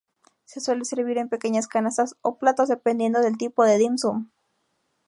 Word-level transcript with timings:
Se 0.45 0.59
suele 0.61 0.83
servir 0.83 1.19
en 1.19 1.29
pequeñas 1.29 1.67
canastas 1.67 2.15
o 2.23 2.39
platos, 2.39 2.69
dependiendo 2.69 3.19
del 3.21 3.37
tipo 3.37 3.63
de 3.63 3.77
dim 3.77 3.99
sum. 3.99 4.31